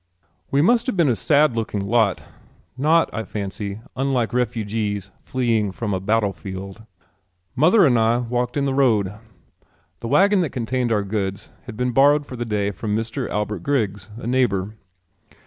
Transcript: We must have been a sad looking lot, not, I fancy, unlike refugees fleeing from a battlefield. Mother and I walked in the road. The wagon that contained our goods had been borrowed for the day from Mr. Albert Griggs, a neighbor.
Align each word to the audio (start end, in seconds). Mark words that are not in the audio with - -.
We 0.49 0.63
must 0.63 0.87
have 0.87 0.97
been 0.97 1.09
a 1.09 1.15
sad 1.15 1.55
looking 1.55 1.85
lot, 1.85 2.23
not, 2.75 3.13
I 3.13 3.23
fancy, 3.23 3.81
unlike 3.95 4.33
refugees 4.33 5.11
fleeing 5.21 5.71
from 5.71 5.93
a 5.93 5.99
battlefield. 5.99 6.87
Mother 7.55 7.85
and 7.85 7.99
I 7.99 8.17
walked 8.17 8.57
in 8.57 8.65
the 8.65 8.73
road. 8.73 9.13
The 9.99 10.07
wagon 10.07 10.41
that 10.41 10.49
contained 10.49 10.91
our 10.91 11.03
goods 11.03 11.51
had 11.67 11.77
been 11.77 11.91
borrowed 11.91 12.25
for 12.25 12.35
the 12.35 12.45
day 12.45 12.71
from 12.71 12.95
Mr. 12.95 13.29
Albert 13.29 13.59
Griggs, 13.59 14.09
a 14.17 14.25
neighbor. 14.25 14.73